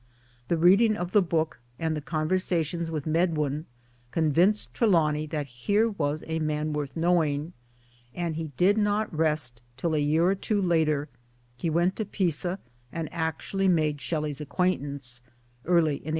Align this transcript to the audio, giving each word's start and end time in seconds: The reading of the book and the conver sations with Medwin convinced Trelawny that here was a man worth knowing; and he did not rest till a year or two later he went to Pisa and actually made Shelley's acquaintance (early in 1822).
The 0.47 0.57
reading 0.57 0.97
of 0.97 1.11
the 1.11 1.21
book 1.21 1.59
and 1.77 1.95
the 1.95 2.01
conver 2.01 2.39
sations 2.41 2.89
with 2.89 3.05
Medwin 3.05 3.67
convinced 4.09 4.73
Trelawny 4.73 5.27
that 5.27 5.45
here 5.45 5.89
was 5.89 6.23
a 6.25 6.39
man 6.39 6.73
worth 6.73 6.97
knowing; 6.97 7.53
and 8.15 8.35
he 8.35 8.45
did 8.57 8.79
not 8.79 9.15
rest 9.15 9.61
till 9.77 9.93
a 9.93 9.99
year 9.99 10.25
or 10.25 10.33
two 10.33 10.59
later 10.59 11.07
he 11.55 11.69
went 11.69 11.95
to 11.97 12.05
Pisa 12.05 12.57
and 12.91 13.09
actually 13.13 13.67
made 13.67 14.01
Shelley's 14.01 14.41
acquaintance 14.41 15.21
(early 15.65 15.97
in 15.97 16.07
1822). 16.07 16.09